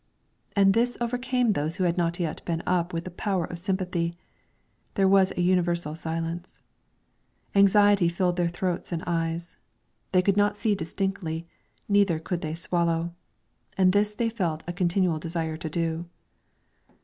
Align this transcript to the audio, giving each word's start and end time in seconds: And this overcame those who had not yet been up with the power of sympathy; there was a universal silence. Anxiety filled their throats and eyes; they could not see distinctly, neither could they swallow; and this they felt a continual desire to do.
And 0.55 0.73
this 0.73 0.97
overcame 0.99 1.53
those 1.53 1.75
who 1.75 1.83
had 1.83 1.95
not 1.95 2.19
yet 2.19 2.43
been 2.43 2.63
up 2.65 2.91
with 2.91 3.03
the 3.03 3.11
power 3.11 3.45
of 3.45 3.59
sympathy; 3.59 4.15
there 4.95 5.07
was 5.07 5.31
a 5.33 5.41
universal 5.43 5.93
silence. 5.93 6.63
Anxiety 7.53 8.09
filled 8.09 8.35
their 8.35 8.49
throats 8.49 8.91
and 8.91 9.03
eyes; 9.05 9.57
they 10.11 10.23
could 10.23 10.37
not 10.37 10.57
see 10.57 10.73
distinctly, 10.73 11.45
neither 11.87 12.17
could 12.17 12.41
they 12.41 12.55
swallow; 12.55 13.13
and 13.77 13.93
this 13.93 14.15
they 14.15 14.31
felt 14.31 14.63
a 14.65 14.73
continual 14.73 15.19
desire 15.19 15.55
to 15.57 15.69
do. 15.69 16.07